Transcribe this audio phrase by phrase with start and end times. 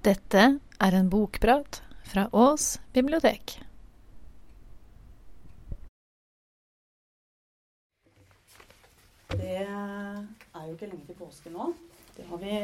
[0.00, 0.42] Dette
[0.80, 3.58] er en bokprat fra Ås bibliotek.
[9.34, 11.68] Det er jo ikke lenge til påske nå.
[12.16, 12.56] Det har vi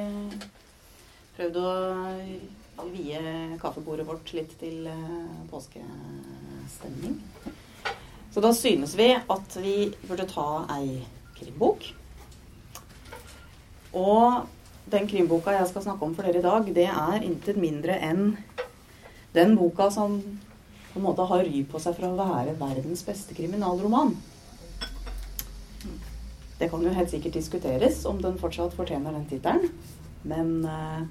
[1.36, 3.20] prøvd å vie
[3.60, 7.20] kaffebordet vårt litt til eh, påskestemning.
[8.32, 9.76] Så da synes vi at vi
[10.08, 11.02] burde ta ei
[11.36, 11.84] krimbok.
[13.92, 14.55] Og
[14.90, 18.36] den krimboka jeg skal snakke om for dere i dag, det er intet mindre enn
[19.36, 20.20] den boka som
[20.92, 24.14] på en måte har ry på seg for å være verdens beste kriminalroman.
[26.56, 29.74] Det kan jo helt sikkert diskuteres om den fortsatt fortjener den tittelen.
[30.26, 31.02] Men eh,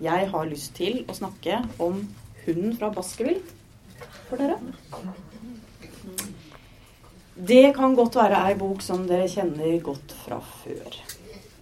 [0.00, 2.00] jeg har lyst til å snakke om
[2.46, 3.42] 'Hunden fra Baskerville'
[4.28, 4.56] for dere.
[7.36, 11.15] Det kan godt være ei bok som dere kjenner godt fra før.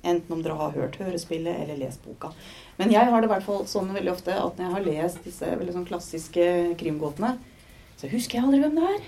[0.05, 2.31] Enten om dere har hørt hørespillet eller lest boka.
[2.77, 5.27] Men jeg har det i hvert fall sånn veldig ofte at når jeg har lest
[5.27, 6.49] disse veldig sånn klassiske
[6.81, 7.35] krimgåtene,
[7.97, 9.07] så husker jeg aldri hvem det er.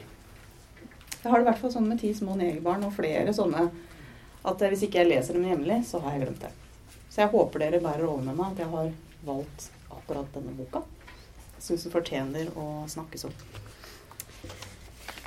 [1.23, 3.67] Jeg har det i hvert fall sånn med ti små negerbarn og flere sånne
[4.47, 6.53] at hvis ikke jeg leser dem hjemlig, så har jeg glemt det.
[7.11, 8.93] Så jeg håper dere bærer over med meg at jeg har
[9.27, 10.83] valgt akkurat denne boka.
[11.57, 13.35] Jeg syns den fortjener å snakkes om.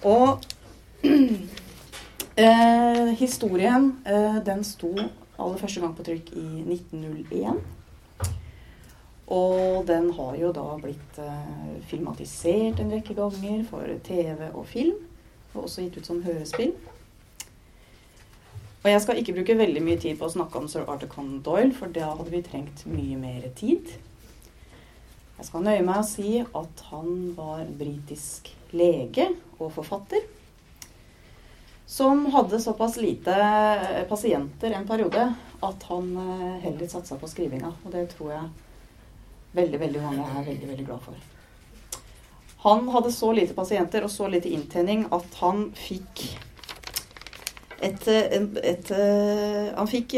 [0.07, 0.45] Og
[2.45, 4.93] eh, historien, eh, den sto
[5.39, 7.59] aller første gang på trykk i 1901.
[9.29, 14.97] Og den har jo da blitt eh, filmatisert en rekke ganger for TV og film.
[15.53, 16.73] Og også gitt ut som hørespill.
[18.79, 21.41] Og jeg skal ikke bruke veldig mye tid på å snakke om sir Arthur Conan
[21.45, 23.91] Doyle, for da hadde vi trengt mye mer tid.
[25.39, 30.23] Jeg skal nøye meg å si at han var britisk lege og forfatter.
[31.89, 33.35] Som hadde såpass lite
[34.09, 37.71] pasienter en periode at han eh, heller satsa på skrivinga.
[37.83, 38.43] Og det tror jeg
[39.57, 41.17] veldig, veldig mange er veldig, veldig glad for.
[42.67, 46.27] Han hadde så lite pasienter og så lite inntjening at han fikk
[47.81, 48.95] et, et, et,
[49.73, 50.13] Han fikk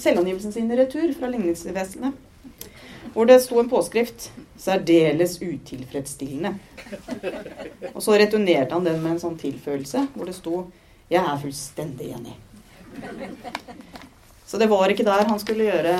[0.00, 2.22] selvangivelsen sin i retur fra ligningsvesenet.
[3.14, 6.58] Hvor det sto en påskrift 'Særdeles utilfredsstillende'.
[7.94, 10.64] Og så returnerte han den med en sånn tilfølelse hvor det sto
[11.10, 12.36] 'Jeg er fullstendig enig'.
[14.46, 15.94] Så det var ikke der han skulle gjøre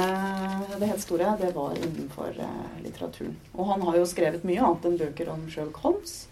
[0.78, 1.36] det helt store.
[1.40, 2.34] Det var innenfor
[2.82, 3.36] litteraturen.
[3.54, 6.28] Og han har jo skrevet mye annet enn bøker om Sherlock Holmes.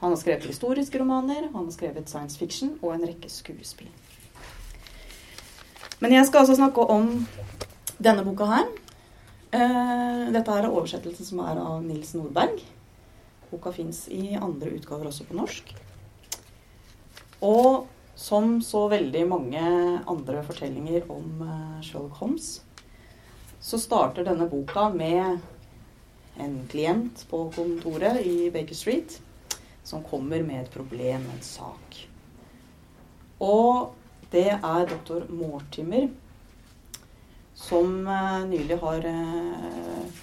[0.00, 3.88] Han har skrevet historiske romaner, han har skrevet science fiction og en rekke skuespill.
[6.00, 7.26] Men jeg skal altså snakke om
[8.02, 8.66] denne boka her.
[10.32, 12.58] Dette er oversettelsen som er av Nils Nordberg.
[13.50, 15.74] Boka fins i andre utgaver også på norsk.
[17.42, 17.88] Og
[18.18, 19.62] som så veldig mange
[20.06, 21.40] andre fortellinger om
[21.82, 22.50] Sherlock Holmes,
[23.62, 25.40] så starter denne boka med
[26.42, 29.18] en klient på kontoret i Baker Street
[29.84, 31.98] som kommer med et problem, en sak.
[33.42, 33.92] Og
[34.32, 36.08] det er doktor Mortimer
[37.58, 40.22] som uh, nylig har, uh,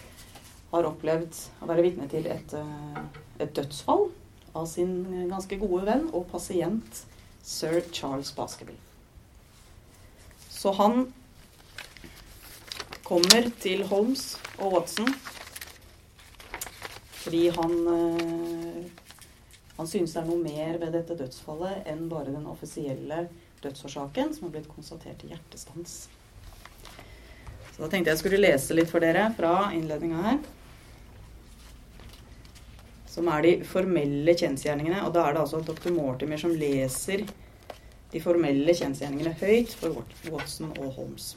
[0.71, 2.55] har opplevd å være vitne til et,
[3.37, 4.07] et, dødsfall
[4.57, 4.95] av sin
[5.29, 7.03] ganske gode venn og pasient
[7.43, 8.79] sir Charles Baskerville.
[10.49, 11.13] Så han
[13.03, 15.13] kommer til Holmes og Watson
[17.19, 17.73] fordi han
[19.79, 23.29] han synes det er noe mer ved dette dødsfallet enn bare den offisielle
[23.63, 25.93] dødsårsaken, som har blitt konstatert i hjertestans.
[27.71, 30.41] Så da tenkte jeg jeg skulle lese litt for dere fra innledninga her.
[33.09, 35.01] Som er de formelle kjensgjerningene.
[35.07, 35.91] Og da er det altså dr.
[35.95, 37.25] Mortimer som leser
[38.09, 41.33] de formelle kjensgjerningene høyt for Watson og Holmes.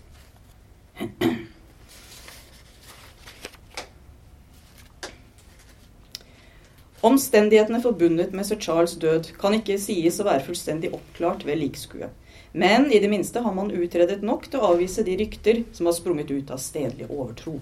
[7.02, 12.12] Omstendighetene forbundet med sir Charles' død kan ikke sies å være fullstendig oppklart ved likskue.
[12.52, 15.96] Men i det minste har man utredet nok til å avvise de rykter som har
[15.96, 17.56] sprunget ut av stedlig overtro.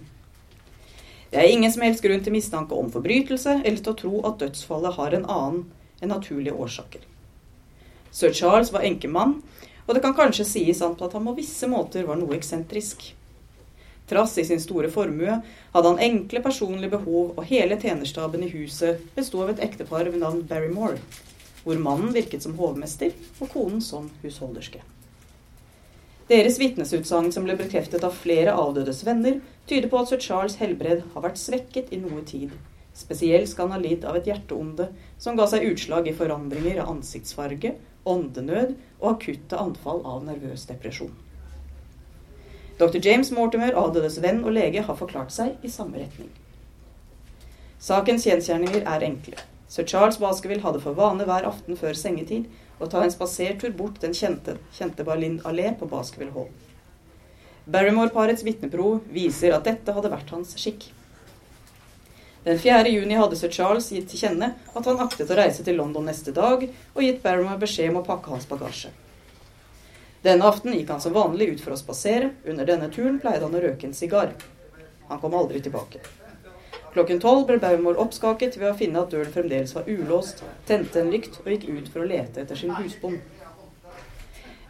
[1.30, 4.40] Det er ingen som helst grunn til mistanke om forbrytelse eller til å tro at
[4.42, 5.60] dødsfallet har en annen
[6.02, 7.04] enn naturlige årsaker.
[8.10, 9.36] Sir Charles var enkemann,
[9.86, 13.12] og det kan kanskje sies at han på visse måter var noe eksentrisk.
[14.10, 15.36] Trass i sin store formue
[15.70, 20.18] hadde han enkle personlige behov, og hele tjenerstaben i huset besto av et ektepar ved
[20.24, 20.98] navn Barrymore,
[21.62, 24.82] hvor mannen virket som hovmester og konen som husholderske.
[26.30, 31.00] Deres vitnesutsagn, som ble bekreftet av flere avdødes venner, tyder på at sir Charles' helbred
[31.14, 32.52] har vært svekket i noe tid.
[32.94, 34.86] Spesielt skal han ha lidd av et hjerteonde
[35.18, 37.74] som ga seg utslag i forandringer av ansiktsfarge,
[38.06, 41.10] åndenød og akutte anfall av nervøs depresjon.
[42.78, 43.00] Dr.
[43.02, 46.30] James Mortimer, avdødes venn og lege, har forklart seg i samme retning.
[47.82, 49.42] Sakens kjensgjerninger er enkle.
[49.70, 52.46] Sir Charles Baskerville hadde for vane hver aften før sengetid
[52.80, 56.48] å ta en spasertur bort den kjente, kjente Berlin allé på Baskerville Hall.
[57.70, 60.88] Barrymore-parets vitnepro viser at dette hadde vært hans skikk.
[62.44, 62.88] Den 4.
[62.88, 66.32] juni hadde sir Charles gitt til kjenne at han aktet å reise til London neste
[66.32, 68.94] dag, og gitt Barrymore beskjed om å pakke hans bagasje.
[70.24, 72.32] Denne aften gikk han som vanlig ut for å spasere.
[72.48, 74.34] Under denne turen pleide han å røke en sigar.
[75.08, 76.00] Han kom aldri tilbake.
[76.90, 81.12] Klokken tolv ble Baumol oppskaket ved å finne at døren fremdeles var ulåst, tente en
[81.12, 83.20] lykt og gikk ut for å lete etter sin husbond.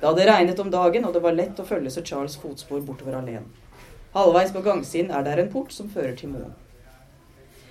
[0.00, 3.16] Det hadde regnet om dagen, og det var lett å følge sir Charles' fotspor bortover
[3.16, 3.48] alene.
[4.12, 6.52] Halvveis på gangsiden er der en port som fører til moen.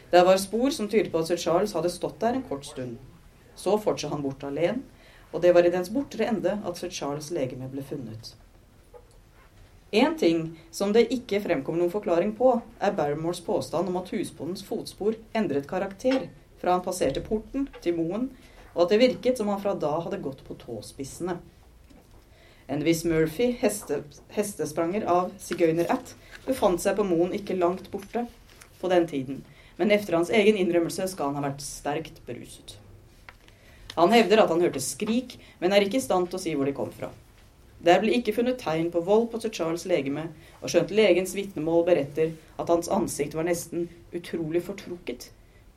[0.10, 2.98] Det var spor som tydet på at sir Charles hadde stått der en kort stund.
[3.56, 4.82] Så fortsatte han bort alene,
[5.30, 8.34] og det var i dens bortre ende at sir Charles' legeme ble funnet.
[9.92, 14.62] Én ting som det ikke fremkom noen forklaring på, er Barrymores påstand om at husbondens
[14.66, 16.28] fotspor endret karakter
[16.62, 18.28] fra han passerte porten til moen,
[18.76, 21.40] og at det virket som han fra da hadde gått på tåspissene.
[22.70, 24.04] En viss Murphy, heste,
[24.36, 26.14] hestespranger av sigøyner-at,
[26.46, 28.28] befant seg på moen ikke langt borte
[28.78, 29.42] på den tiden,
[29.80, 32.76] men efter hans egen innrømmelse skal han ha vært sterkt beruset.
[33.98, 36.70] Han hevder at han hørte skrik, men er ikke i stand til å si hvor
[36.70, 37.10] de kom fra.
[37.86, 40.26] Der ble ikke funnet tegn på vold på sir Charles' legeme,
[40.60, 45.30] og skjønt legens vitnemål beretter at hans ansikt var nesten utrolig fortrukket,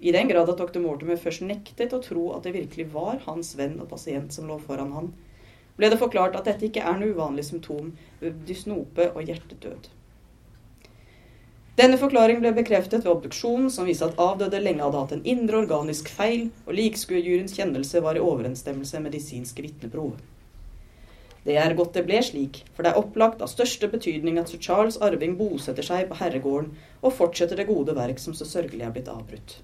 [0.02, 0.81] i den grad at dr.
[0.82, 4.58] Mortimer først nektet å tro at det virkelig var hans venn og pasient som lå
[4.64, 5.12] foran han,
[5.78, 9.87] ble det forklart at dette ikke er noe uvanlig symptom ved dysnope og hjertedød.
[11.78, 15.62] Denne forklaring ble bekreftet ved obduksjonen, som viste at avdøde lenge hadde hatt en indre
[15.62, 20.19] organisk feil, og likskuejurens kjennelse var i overensstemmelse med medisinske vitneprov.
[21.43, 24.61] Det er godt det ble slik, for det er opplagt av største betydning at sir
[24.62, 26.71] Charles arving bosetter seg på herregården
[27.03, 29.56] og fortsetter det gode verk som så sørgelig er blitt avbrutt.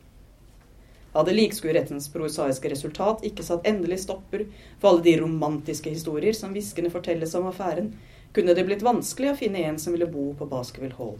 [1.15, 4.45] Hadde likskuerettens prosaiske resultat ikke satt endelig stopper
[4.81, 7.93] for alle de romantiske historier som hviskende fortelles om affæren,
[8.35, 11.17] kunne det blitt vanskelig å finne en som ville bo på Baskerville Hall.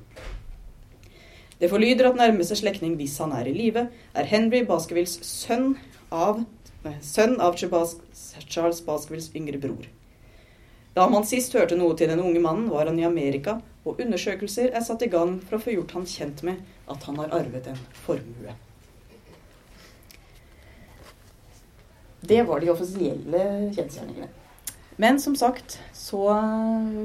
[1.59, 5.73] Det forlyder at nærmeste slektning, hvis han er i live, er Henry Baskervilles sønn
[6.15, 6.45] av,
[7.03, 9.89] sønn av Charles Baskervilles yngre bror.
[10.95, 14.73] Da man sist hørte noe til den unge mannen, var han i Amerika, og undersøkelser
[14.73, 17.69] er satt i gang for å få gjort han kjent med at han har arvet
[17.71, 18.57] en formue.
[22.29, 23.43] Det var de offisielle
[23.77, 24.29] kjensgjerningene.
[24.99, 26.25] Men som sagt, så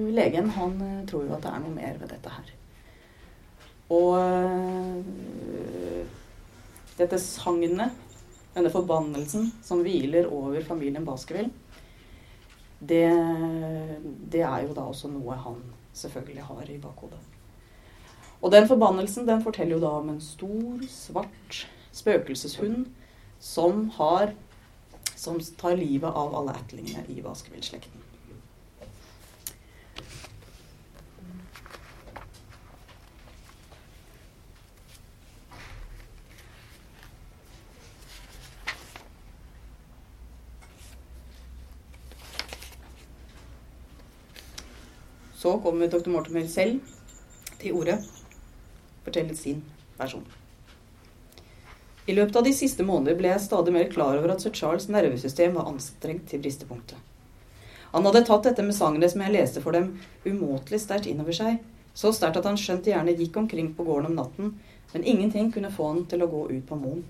[0.09, 2.47] legen han eh, tror jo at det er noe mer ved dette her.
[3.93, 5.03] Og øh,
[6.97, 7.93] dette sagnet,
[8.55, 11.53] denne forbannelsen som hviler over familien Baskerville,
[12.89, 13.07] det,
[14.31, 15.61] det, er jo da også noe han
[15.95, 17.19] selvfølgelig har i bakhodet.
[18.43, 21.63] Og den forbannelsen den forteller jo da om en stor, svart
[21.95, 22.89] spøkelseshund
[23.39, 24.33] som har
[25.23, 28.01] som tar livet av alle ætlingene i Baskerville-slekten.
[45.43, 46.07] Så kommer dr.
[46.07, 46.79] Mortimer selv
[47.59, 47.97] til orde,
[49.03, 49.59] forteller sin
[49.97, 50.23] versjon.
[52.07, 54.87] I løpet av de siste måneder ble jeg stadig mer klar over at sir Charles'
[54.91, 56.95] nervesystem var anstrengt til bristepunktet.
[57.91, 59.91] Han hadde tatt dette med sangene som jeg leste for dem,
[60.23, 61.59] umåtelig sterkt innover seg,
[61.91, 64.57] så sterkt at han skjønt gjerne gikk omkring på gården om natten,
[64.95, 67.03] men ingenting kunne få han til å gå ut på moen.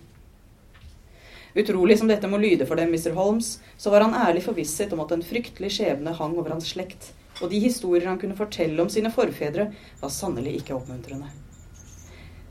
[1.53, 3.13] Utrolig som dette må lyde for dem, Mr.
[3.13, 7.13] Holmes, så var han ærlig forvisset om at en fryktelig skjebne hang over hans slekt,
[7.41, 9.71] og de historier han kunne fortelle om sine forfedre,
[10.01, 11.31] var sannelig ikke oppmuntrende.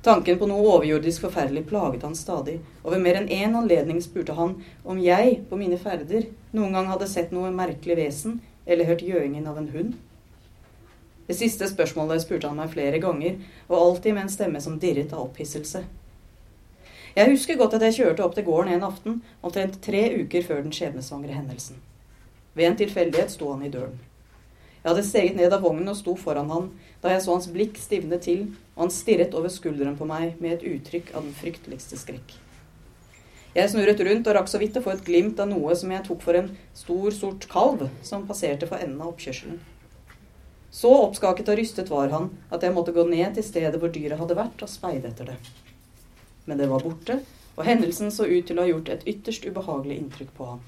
[0.03, 4.35] Tanken på noe overjordisk forferdelig plaget han stadig, og ved mer enn én anledning spurte
[4.35, 9.07] han om jeg, på mine ferder, noen gang hadde sett noe merkelig vesen eller hørt
[9.07, 9.95] gjøingen av en hund.
[11.29, 13.39] Det siste spørsmålet spurte han meg flere ganger,
[13.71, 15.85] og alltid med en stemme som dirret av opphisselse.
[17.15, 20.65] Jeg husker godt at jeg kjørte opp til gården en aften, omtrent tre uker før
[20.65, 21.79] den skjebnesvangre hendelsen.
[22.59, 24.01] Ved en tilfeldighet sto han i døren.
[24.83, 26.71] Jeg hadde steget ned av vognen og sto foran han,
[27.03, 30.57] da jeg så hans blikk stivne til, og han stirret over skulderen på meg med
[30.57, 32.35] et uttrykk av den frykteligste skrekk.
[33.55, 36.03] Jeg snurret rundt og rakk så vidt å få et glimt av noe som jeg
[36.07, 39.61] tok for en stor, sort kalv som passerte for enden av oppkjørselen.
[40.73, 44.19] Så oppskaket og rystet var han at jeg måtte gå ned til stedet hvor dyret
[44.19, 45.39] hadde vært, og speide etter det.
[46.49, 47.21] Men det var borte,
[47.55, 50.63] og hendelsen så ut til å ha gjort et ytterst ubehagelig inntrykk på ham.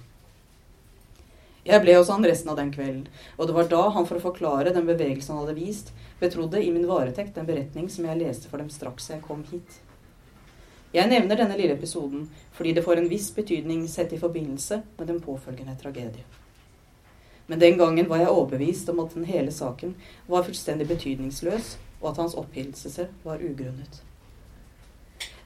[1.64, 3.06] Jeg ble hos han resten av den kvelden,
[3.38, 6.68] og det var da han for å forklare den bevegelsen han hadde vist, betrodde i
[6.74, 9.80] min varetekt en beretning som jeg leste for dem straks jeg kom hit.
[10.94, 15.08] Jeg nevner denne lille episoden fordi det får en viss betydning sett i forbindelse med
[15.10, 16.22] den påfølgende tragedie.
[17.46, 19.96] Men den gangen var jeg overbevist om at den hele saken
[20.28, 24.02] var fullstendig betydningsløs, og at hans opphilselse var ugrunnet.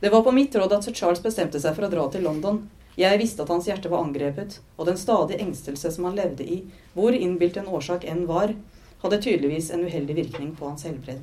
[0.00, 2.60] Det var på mitt råd at sir Charles bestemte seg for å dra til London.
[2.98, 6.62] Jeg visste at hans hjerte var angrepet, og den stadige engstelse som han levde i,
[6.96, 8.56] hvor innbilt en årsak enn var,
[9.04, 11.20] hadde tydeligvis en uheldig virkning på hans helbred.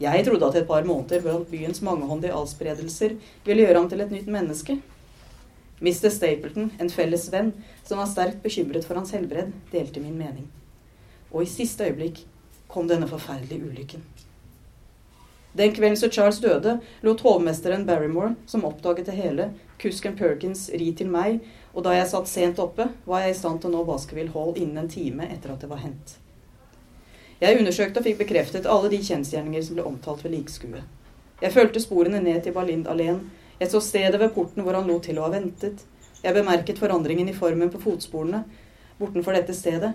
[0.00, 4.14] Jeg trodde at et par måneder blant byens mangehåndige alspredelser ville gjøre ham til et
[4.16, 4.78] nytt menneske.
[5.82, 6.08] Mr.
[6.14, 7.52] Stapleton, en felles venn
[7.84, 10.48] som var sterkt bekymret for hans helbred, delte min mening.
[11.34, 12.24] Og i siste øyeblikk
[12.72, 14.04] kom denne forferdelige ulykken.
[15.52, 19.50] Den kvelden sir Charles døde, lot hovmesteren Barrymore, som oppdaget det hele,
[19.82, 21.42] kusken Perkins ri til meg,
[21.74, 24.56] og da jeg satt sent oppe, var jeg i stand til å nå Baskerville Hall
[24.56, 26.16] innen en time etter at det var hendt.
[27.42, 30.84] Jeg undersøkte og fikk bekreftet alle de kjensgjerninger som ble omtalt ved likskuet.
[31.42, 33.24] Jeg fulgte sporene ned til Balind alene.
[33.58, 35.82] Jeg så stedet ved porten hvor han lot til å ha ventet.
[36.22, 38.44] Jeg bemerket forandringen i formen på fotsporene
[39.00, 39.90] bortenfor dette stedet.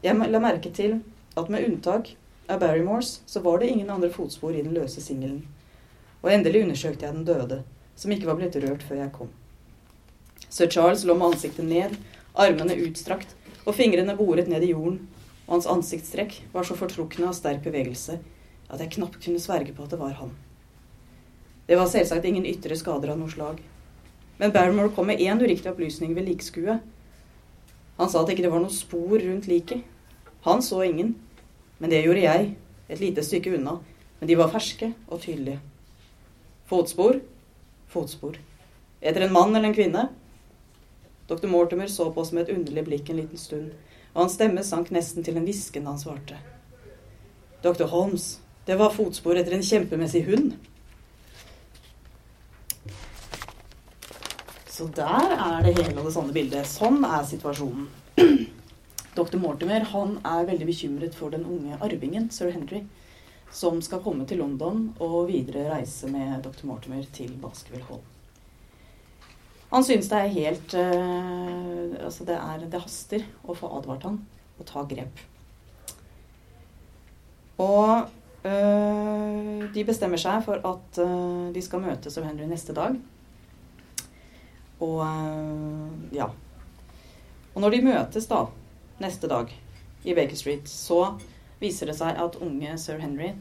[0.00, 1.02] Jeg la merke til
[1.36, 2.14] at med unntak
[2.50, 5.44] av Barrymores, så var det ingen andre fotspor i den løse singelen.
[6.20, 7.62] Og endelig undersøkte jeg den døde,
[7.96, 9.30] som ikke var blitt rørt før jeg kom.
[10.50, 11.96] Sir Charles lå med ansiktet ned,
[12.34, 15.02] armene utstrakt og fingrene boret ned i jorden,
[15.46, 18.18] og hans ansiktstrekk var så fortrukne av sterk bevegelse
[18.70, 20.32] at jeg knapt kunne sverge på at det var han.
[21.66, 23.60] Det var selvsagt ingen ytre skader av noe slag.
[24.40, 26.80] Men Barrymore kom med én uriktig opplysning ved likskuet.
[27.98, 29.82] Han sa at ikke det var noe spor rundt liket.
[30.46, 31.12] Han så ingen,
[31.80, 32.52] men det gjorde jeg,
[32.90, 33.78] et lite stykke unna.
[34.20, 35.60] Men de var ferske og tydelige.
[36.68, 37.20] Fotspor?
[37.88, 38.36] Fotspor.
[39.00, 40.08] Etter en mann eller en kvinne?
[41.30, 41.48] Dr.
[41.48, 43.70] Mortimer så på oss med et underlig blikk en liten stund,
[44.12, 46.40] og hans stemme sank nesten til en hvisken da han svarte.
[47.64, 47.86] Dr.
[47.88, 50.52] Holmes, det var fotspor etter en kjempemessig hund.
[54.68, 56.68] Så der er det hele og det sånne bildet.
[56.68, 57.88] Sånn er situasjonen.
[59.16, 59.40] Dr.
[59.42, 62.84] Mortimer han er veldig bekymret for den unge arvingen, sir Henry,
[63.50, 66.62] som skal komme til London og videre reise med dr.
[66.68, 68.04] Mortimer til Baskerville Hall.
[69.70, 74.16] Han synes det er helt uh, Altså, det, er, det haster å få advart han
[74.60, 75.20] og ta grep.
[77.60, 78.06] Og
[78.44, 82.98] uh, de bestemmer seg for at uh, de skal møte sir Henry neste dag.
[84.80, 85.02] Og
[86.14, 86.30] ja.
[87.50, 88.46] Og når de møtes, da,
[89.00, 89.52] neste dag
[90.04, 91.16] i Baker Street, så
[91.60, 93.34] viser det seg at unge sir Henry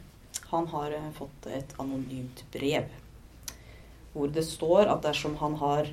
[0.49, 2.89] han har eh, fått et anonymt brev.
[4.13, 5.91] Hvor det står at dersom han har,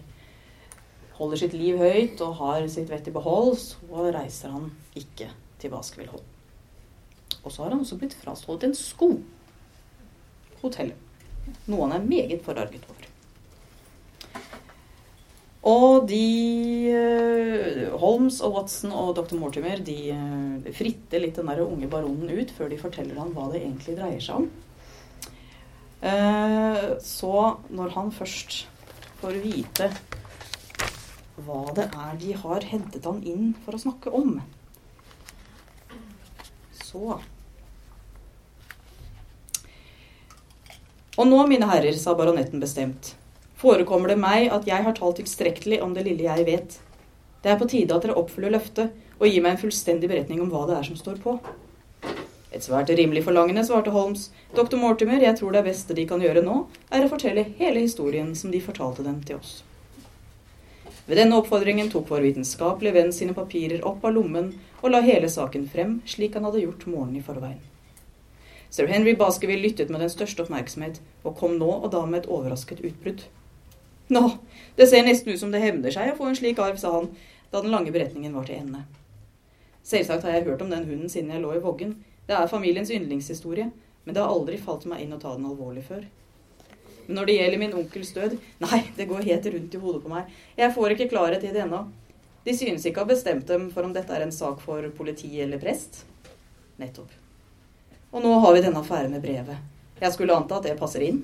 [1.18, 5.28] holder sitt liv høyt og har sitt vett i behold, så reiser han ikke
[5.60, 6.24] til Baskerville Hall.
[7.42, 9.10] Og så har han også blitt frastjålet en sko.
[10.62, 11.02] Hotellet.
[11.68, 12.95] Noe han er meget forarget over.
[15.66, 16.26] Og de
[16.94, 19.34] uh, Holmes og Watson og dr.
[19.40, 23.48] Mortimer de uh, fritter litt den der unge baronen ut før de forteller han hva
[23.50, 24.48] det egentlig dreier seg om.
[26.04, 27.34] Uh, så
[27.74, 28.60] når han først
[29.18, 29.90] får vite
[31.42, 34.38] hva det er de har hentet han inn for å snakke om,
[36.86, 37.18] så
[41.16, 43.14] Og nå, mine herrer, sa baronetten bestemt
[43.66, 46.78] forekommer det meg at jeg har talt tilstrekkelig om det lille jeg vet.
[47.42, 50.50] Det er på tide at dere oppfyller løftet og gir meg en fullstendig beretning om
[50.52, 51.38] hva det er som står på.
[52.54, 54.30] Et svært rimelig forlangende, svarte Holmes.
[54.56, 54.78] Dr.
[54.80, 56.62] Mortimer, jeg tror det beste de kan gjøre nå,
[56.94, 59.58] er å fortelle hele historien som de fortalte den til oss.
[61.06, 65.28] Ved denne oppfordringen tok vår vitenskapelige venn sine papirer opp av lommen og la hele
[65.30, 67.62] saken frem, slik han hadde gjort morgenen i forveien.
[68.70, 72.30] Sir Henry Baskerville lyttet med den største oppmerksomhet, og kom nå og da med et
[72.30, 73.26] overrasket utbrudd.
[74.08, 74.22] Nå,
[74.76, 77.10] det ser nesten ut som det hevner seg å få en slik arv, sa han
[77.50, 78.84] da den lange beretningen var til ende.
[79.86, 81.96] Selvsagt har jeg hørt om den hunden siden jeg lå i voggen.
[82.26, 83.70] Det er familiens yndlingshistorie,
[84.04, 86.04] men det har aldri falt meg inn å ta den alvorlig før.
[87.06, 88.34] Men når det gjelder min onkels død
[88.64, 90.32] Nei, det går helt rundt i hodet på meg.
[90.58, 91.84] Jeg får ikke klarhet i det ennå.
[92.46, 95.30] De synes ikke å ha bestemt dem for om dette er en sak for politi
[95.42, 96.04] eller prest.
[96.82, 97.14] Nettopp.
[98.10, 99.62] Og nå har vi denne affæren med brevet.
[100.00, 101.22] Jeg skulle anta at det passer inn.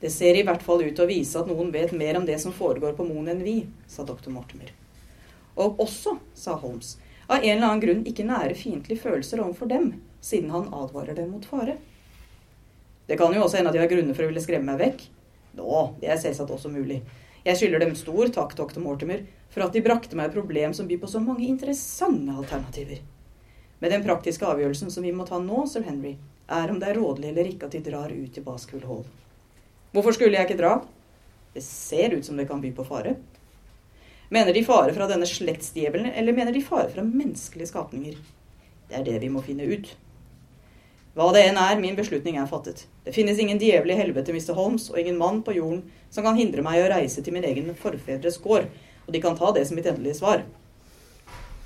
[0.00, 2.38] Det ser i hvert fall ut til å vise at noen vet mer om det
[2.40, 4.72] som foregår på Moen enn vi, sa doktor Mortimer.
[5.60, 6.94] Og også, sa Holmes,
[7.28, 9.92] av en eller annen grunn ikke nære fiendtlige følelser overfor dem,
[10.24, 11.76] siden han advarer dem mot fare.
[13.06, 15.04] Det kan jo også hende at de har grunner for å ville skremme meg vekk.
[15.60, 17.00] Nå, det er selvsagt også mulig.
[17.44, 20.88] Jeg skylder dem stor takk, doktor Mortimer, for at de brakte meg et problem som
[20.88, 23.00] byr på så mange interessante alternativer.
[23.80, 26.16] Men den praktiske avgjørelsen som vi må ta nå, sir Henry,
[26.50, 29.08] er om det er rådelig eller ikke at de drar ut til Baskerville Hall.
[29.90, 30.76] Hvorfor skulle jeg ikke dra?
[31.54, 33.16] Det ser ut som det kan by på fare.
[34.30, 38.20] Mener de fare fra denne slektsdjevelen, eller mener de fare fra menneskelige skapninger?
[38.86, 39.90] Det er det vi må finne ut.
[41.18, 42.84] Hva det enn er, min beslutning er fattet.
[43.02, 44.54] Det finnes ingen djevel i helvete, Mr.
[44.54, 45.82] Holmes, og ingen mann på jorden
[46.14, 48.68] som kan hindre meg i å reise til min egen forfedres gård,
[49.06, 50.44] og de kan ta det som mitt endelige svar.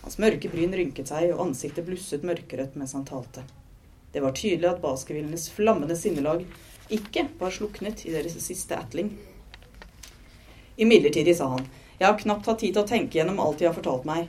[0.01, 3.45] Hans mørke bryn rynket seg, og ansiktet blusset mørkerødt mens han talte.
[4.17, 6.47] Det var tydelig at baskevillenes flammende sinnelag
[6.93, 9.13] ikke var sluknet i deres siste atling.
[10.77, 13.77] Imidlertid, sa han, jeg har knapt hatt tid til å tenke gjennom alt de har
[13.77, 14.27] fortalt meg.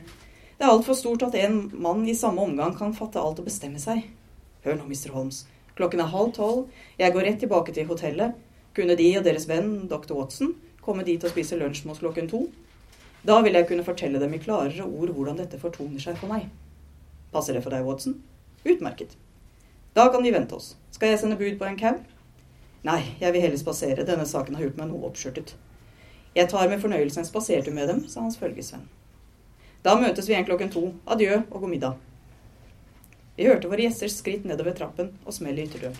[0.56, 3.80] Det er altfor stort at en mann i samme omgang kan fatte alt og bestemme
[3.82, 4.06] seg.
[4.64, 5.12] Hør nå, Mr.
[5.12, 5.42] Holmes.
[5.76, 6.70] Klokken er halv tolv.
[6.96, 8.38] Jeg går rett tilbake til hotellet.
[8.76, 10.14] Kunne de og deres venn dr.
[10.16, 12.46] Watson komme dit og spise lunsj oss klokken to?
[13.26, 16.46] Da vil jeg kunne fortelle dem i klarere ord hvordan dette fortoner seg for meg.
[17.34, 18.20] Passer det for deg, Watson?
[18.64, 19.16] Utmerket.
[19.96, 20.76] Da kan de vente oss.
[20.94, 22.04] Skal jeg sende bud på en cab?
[22.86, 24.04] Nei, jeg vil heller spasere.
[24.06, 25.56] Denne saken har gjort meg noe oppskjørtet.
[26.36, 28.84] Jeg tar med fornøyelse en spasertur med dem, sa hans følgesvenn.
[29.82, 30.82] Da møtes vi igjen klokken to.
[31.10, 31.96] Adjø og god middag.
[33.36, 35.98] Vi hørte våre gjesters skritt nedover trappen og smell i ytterdøren.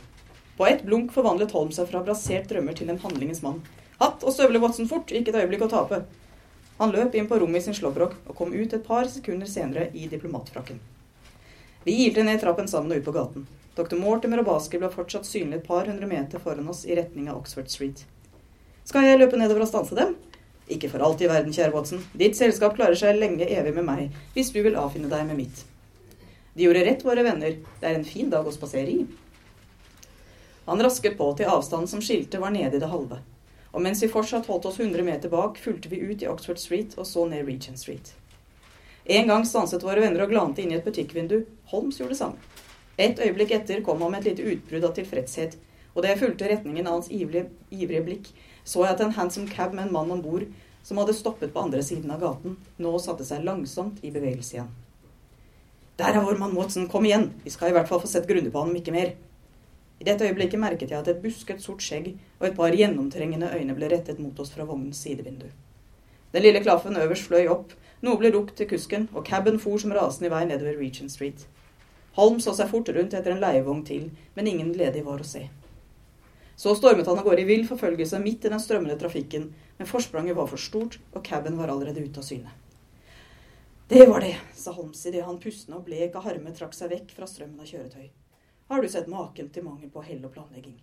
[0.56, 3.58] På ett blunk forvandlet Holm seg fra brasert drømmer til en handlingens mann.
[3.98, 6.04] Hatt og støvler Watson fort, ikke et øyeblikk å tape.
[6.78, 9.90] Han løp inn på rommet i sin slåbrok og kom ut et par sekunder senere
[9.92, 10.80] i diplomatfrakken.
[11.84, 13.46] Vi ilte ned trappen sammen og ut på gaten.
[13.76, 13.98] Dr.
[14.00, 17.42] Mortimer og Basker ble fortsatt synlig et par hundre meter foran oss i retning av
[17.42, 18.06] Oxford Street.
[18.88, 20.14] Skal jeg løpe nedover og stanse dem?
[20.72, 22.00] Ikke for alt i verden, kjære Watson.
[22.16, 25.62] Ditt selskap klarer seg lenge evig med meg, hvis du vil avfinne deg med mitt.
[26.56, 27.60] De gjorde rett, våre venner.
[27.82, 29.04] Det er en fin dag å spasere i.
[30.66, 33.20] Han rasket på til avstanden som skilte var nede i det halve.
[33.76, 36.96] Og mens vi fortsatt holdt oss 100 meter bak, fulgte vi ut i Oxford Street
[36.96, 38.14] og så ned Regent Street.
[39.04, 41.42] En gang stanset våre venner og glante inn i et butikkvindu.
[41.74, 42.55] Holmes gjorde det samme.
[42.98, 45.58] Et øyeblikk etter kom han med et lite utbrudd av tilfredshet,
[45.94, 48.30] og da jeg fulgte retningen av hans ivrige, ivrige blikk,
[48.64, 50.46] så jeg at en handsome cab med en mann om bord
[50.86, 54.72] som hadde stoppet på andre siden av gaten, nå satte seg langsomt i bevegelse igjen.
[55.96, 58.52] Der er vår mann Watson, kom igjen, vi skal i hvert fall få sett grundig
[58.52, 59.14] på ham, ikke mer.
[60.00, 63.76] I dette øyeblikket merket jeg at et busket, sort skjegg og et par gjennomtrengende øyne
[63.76, 65.48] ble rettet mot oss fra vognens sidevindu.
[66.32, 67.72] Den lille klaffen øverst fløy opp,
[68.04, 71.46] noe ble ropt til kusken, og caben for som rasende i vei nedover Regent Street.
[72.16, 75.46] Holm så seg fort rundt etter en leievogn til, men ingen ledig var å se.
[76.56, 80.38] Så stormet han av gårde i vill forfølgelse midt i den strømmende trafikken, men forspranget
[80.38, 82.54] var for stort, og caben var allerede ute av syne.
[83.88, 87.12] Det var det, sa Holmes idet han pustende og blek av harme trakk seg vekk
[87.18, 88.08] fra strømmen av kjøretøy.
[88.72, 90.80] Har du sett maken til mangel på hell og planlegging?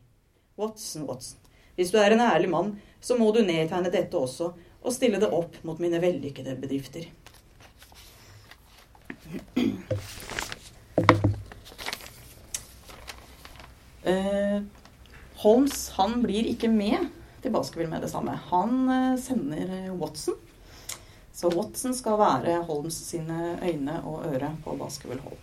[0.56, 1.42] Watson, Watson,
[1.76, 5.34] hvis du er en ærlig mann, så må du nedtegne dette også, og stille det
[5.34, 7.10] opp mot mine vellykkede bedrifter.
[15.44, 17.10] Holmes han blir ikke med
[17.44, 18.38] til Baskerville med det samme.
[18.50, 20.36] Han eh, sender eh, Watson.
[21.34, 25.40] Så Watson skal være Holmes sine øyne og øre på Baskerville Hall.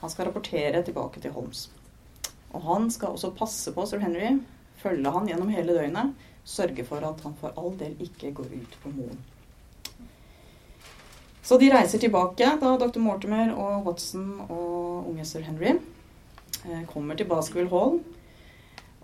[0.00, 1.70] Han skal rapportere tilbake til Holmes.
[2.52, 4.38] Og han skal også passe på sir Henry,
[4.80, 8.78] følge han gjennom hele døgnet, sørge for at han for all del ikke går ut
[8.82, 9.20] på moen.
[11.42, 13.00] Så de reiser tilbake, da dr.
[13.02, 15.80] Mortimer og Watson og unge sir Henry eh,
[16.90, 18.00] kommer til Baskerville Hall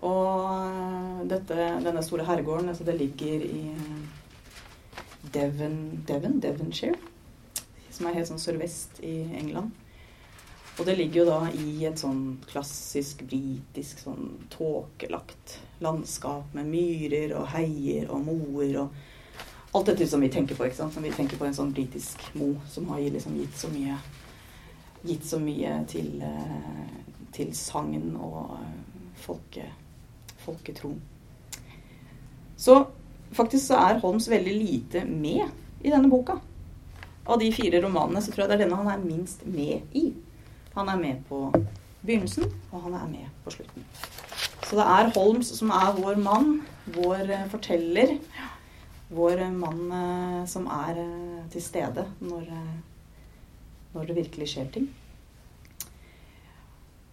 [0.05, 3.65] og eh, dette, denne store herregården, altså det ligger i
[5.33, 6.95] Devon, Devon, Devonshire,
[7.91, 9.73] som er helt sånn sørvest i England.
[10.79, 17.35] Og det ligger jo da i et sånn klassisk britisk sånn tåkelagt landskap med myrer
[17.35, 20.95] og heier og moer og alt dette som vi tenker på, ikke sant?
[20.95, 23.99] Som vi tenker på en sånn britisk mo som har liksom gitt så mye
[25.03, 28.57] gitt så mye til, eh, til sagn og
[29.19, 29.67] folke
[30.39, 30.93] folketro.
[32.57, 32.85] Så
[33.31, 35.45] faktisk så er Holmes veldig lite med
[35.83, 36.39] i denne boka.
[37.29, 40.09] Av de fire romanene så tror jeg det er denne han er minst med i.
[40.75, 41.49] Han er med på
[42.01, 43.85] begynnelsen, og han er med på slutten.
[44.65, 46.61] Så det er Holmes som er vår mann,
[46.95, 48.17] vår eh, forteller.
[49.09, 52.49] Vår mann eh, som er eh, til stede når,
[53.95, 54.89] når det virkelig skjer ting.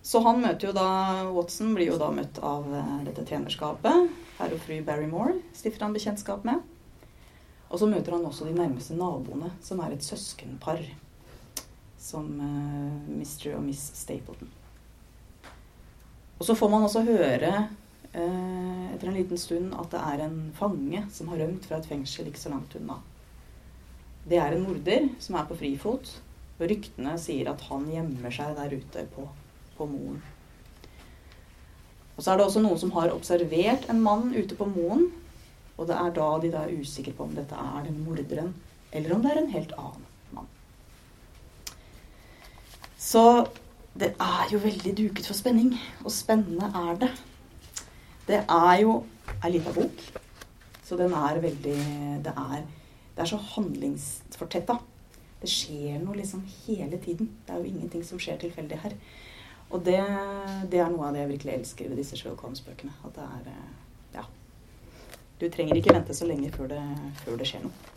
[0.06, 0.88] Så han møter jo da
[1.34, 4.12] Watson blir jo da møtt av uh, dette tjenerskapet.
[4.38, 6.60] Herr og fru Barrymore stifter han bekjentskap med.
[7.66, 10.84] Og så møter han også de nærmeste naboene, som er et søskenpar.
[11.98, 13.56] Som uh, eh, Mr.
[13.56, 14.52] og Miss Stapleton.
[16.36, 17.50] Og så får man også høre
[18.14, 21.88] uh, etter en liten stund at det er en fange som har rømt fra et
[21.90, 23.00] fengsel ikke så langt unna.
[24.22, 26.12] Det er en morder som er på frifot,
[26.60, 29.26] og ryktene sier at han gjemmer seg der ute på
[29.76, 30.18] på moen.
[32.16, 35.10] Og så er det også noen som har observert en mann ute på moen.
[35.76, 38.54] Og det er da de da er usikre på om dette er den morderen,
[38.92, 40.48] eller om det er en helt annen mann.
[42.96, 43.24] Så
[43.96, 45.74] det er jo veldig duket for spenning.
[46.04, 47.12] Og spennende er det.
[48.26, 48.96] Det er jo
[49.44, 50.00] ei lita bok,
[50.82, 51.76] så den er veldig
[52.24, 52.64] Det er,
[53.14, 54.78] det er så handlingsfortetta.
[55.40, 57.30] Det skjer noe liksom hele tiden.
[57.46, 58.96] Det er jo ingenting som skjer tilfeldig her.
[59.70, 59.98] Og det,
[60.70, 62.94] det, er noe av det jeg virkelig elsker ved disse Sherlock Holmes-bøkene.
[63.06, 63.52] At det er
[64.14, 64.24] Ja.
[65.40, 66.82] Du trenger ikke vente så lenge før det,
[67.24, 67.94] før det, skjer noe.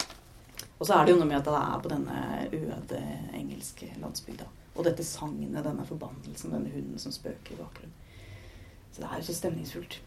[0.80, 2.20] Og så er det jo noe med at det er på denne
[2.56, 3.02] øde
[3.36, 4.48] engelske landsbygda.
[4.76, 7.96] Og dette sagnet, denne forbannelsen, denne hunden som spøker i bakgrunnen.
[8.92, 10.00] Så det er jo så stemningsfullt.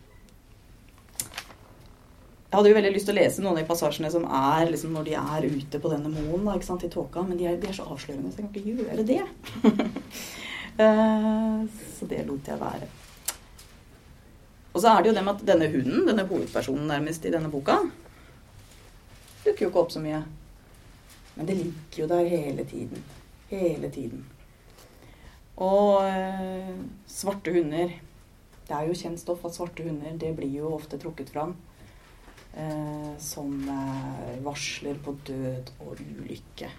[2.52, 4.92] Jeg hadde jo veldig lyst til å lese noen av de passasjene som er liksom
[4.92, 7.56] når de er ute på denne moen da, ikke sant, i tåka, men de er,
[7.56, 9.22] de er, så avslørende, så jeg kan ikke gjøre det.
[10.78, 11.62] uh,
[11.98, 12.88] så det lot jeg være.
[14.72, 17.50] Og så er det jo det med at denne hunden, denne hovedpersonen nærmest i denne
[17.52, 17.78] boka,
[19.44, 20.22] dukker jo ikke opp så mye.
[21.34, 23.04] Men det ligger jo der hele tiden.
[23.50, 24.24] Hele tiden.
[25.60, 26.72] Og uh,
[27.06, 27.92] svarte hunder
[28.62, 31.52] Det er jo kjent stoff at svarte hunder det blir jo ofte trukket fram
[32.54, 36.70] eh, som eh, varsler på død og ulykke.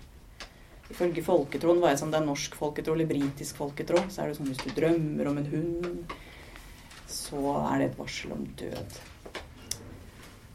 [0.92, 4.38] Ifølge folketroen, hva jeg som det er norsk folketro eller britisk folketro, så er det
[4.38, 6.16] sånn hvis du drømmer om en hund,
[7.10, 8.98] så er det et varsel om død.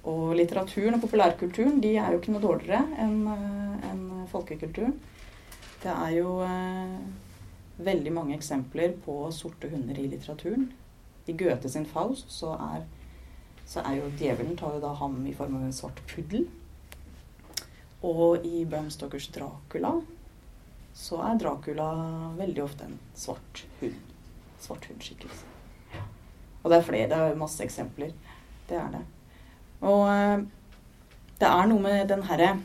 [0.09, 4.95] Og litteraturen og populærkulturen de er jo ikke noe dårligere enn eh, en folkekulturen.
[5.83, 6.95] Det er jo eh,
[7.89, 10.69] veldig mange eksempler på sorte hunder i litteraturen.
[11.29, 12.87] I Goethe sin Faust så er
[13.69, 16.47] så er jo djevelen tar jo da ham i form av en svart puddel.
[18.01, 19.99] Og i Bram Stokers Dracula
[20.99, 21.89] så er Dracula
[22.39, 23.99] veldig ofte en svart hund.
[24.59, 25.47] Svart hundskikkelse.
[26.65, 27.11] Og det er flere.
[27.11, 28.11] Det er masse eksempler.
[28.69, 29.05] Det er det.
[29.87, 30.43] Og eh,
[31.39, 32.57] det er noe med den herre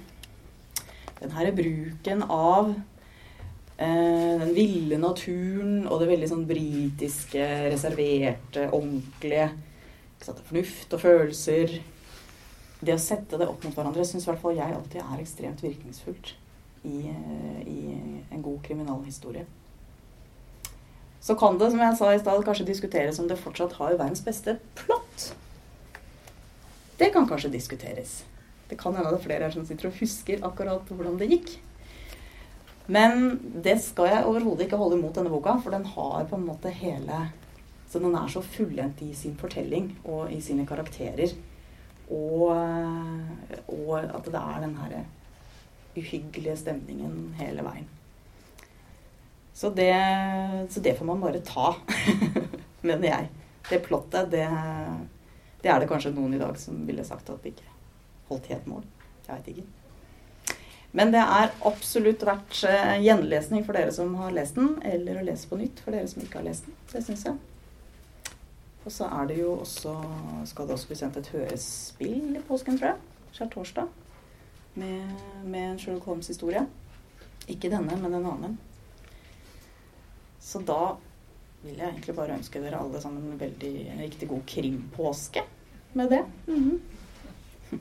[1.22, 2.74] den herre bruken av
[3.78, 9.52] eh, den ville naturen og det veldig sånn britiske, reserverte, ordentlige
[10.24, 11.74] Fornuft og følelser.
[12.80, 15.64] Det å sette det opp mot hverandre syns i hvert fall jeg alltid er ekstremt
[15.64, 16.32] virkningsfullt
[16.84, 17.00] i,
[17.68, 17.80] i
[18.32, 19.46] en god kriminalhistorie.
[21.24, 24.24] Så kan det, som jeg sa i stad, kanskje diskuteres om det fortsatt har verdens
[24.26, 25.30] beste plott.
[27.00, 28.24] Det kan kanskje diskuteres.
[28.68, 31.54] Det kan hende det er flere her som sitter og husker akkurat hvordan det gikk.
[32.92, 36.48] Men det skal jeg overhodet ikke holde imot denne boka, for den har på en
[36.50, 37.30] måte hele
[37.94, 41.36] så den er så fullendt i sin fortelling og i sine karakterer.
[42.10, 42.50] Og,
[43.70, 44.96] og at det er den her
[45.96, 47.90] uhyggelige stemningen hele veien.
[49.54, 49.94] Så det,
[50.70, 51.76] så det får man bare ta,
[52.82, 53.30] mener jeg.
[53.70, 54.48] Det plottet, det,
[55.62, 57.70] det, er det kanskje noen i dag som ville sagt at det ikke
[58.32, 58.84] holdt helt mål.
[59.28, 59.70] Jeg veit ikke.
[60.94, 65.26] Men det er absolutt verdt eh, gjenlesning for dere som har lest den, eller å
[65.26, 66.78] lese på nytt for dere som ikke har lest den.
[66.92, 67.40] Det syns jeg.
[68.84, 69.94] Og så er det jo også
[70.50, 73.28] Skal det også bli sendt et hørespill i påsken, tror jeg.
[73.38, 74.03] Skjærtorsdag.
[74.74, 75.10] Med,
[75.46, 76.66] med en Sherlock Holmes-historie.
[77.48, 78.58] Ikke denne, men en annen.
[80.40, 80.96] Så da
[81.64, 85.44] vil jeg egentlig bare ønske dere alle sammen en veldig en riktig god krimpåske
[85.94, 86.26] med det.
[86.48, 87.80] Mm -hmm.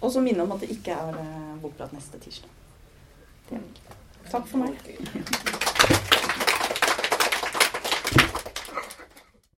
[0.00, 2.50] Og så minne om at det ikke er eh, bokprat neste tirsdag.
[3.48, 4.30] Det er det ikke.
[4.30, 5.61] Takk for meg.